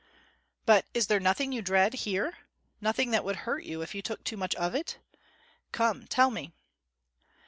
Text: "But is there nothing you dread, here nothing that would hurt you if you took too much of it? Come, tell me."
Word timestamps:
"But 0.65 0.87
is 0.95 1.05
there 1.05 1.19
nothing 1.19 1.51
you 1.51 1.61
dread, 1.61 1.93
here 1.93 2.35
nothing 2.81 3.11
that 3.11 3.23
would 3.23 3.35
hurt 3.45 3.65
you 3.65 3.83
if 3.83 3.93
you 3.93 4.01
took 4.01 4.23
too 4.23 4.35
much 4.35 4.55
of 4.55 4.73
it? 4.73 4.97
Come, 5.71 6.07
tell 6.07 6.31
me." 6.31 6.53